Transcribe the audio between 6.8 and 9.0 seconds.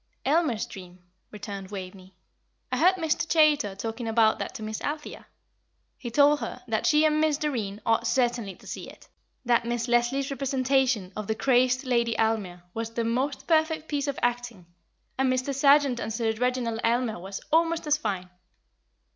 she and Miss Doreen ought certainly to see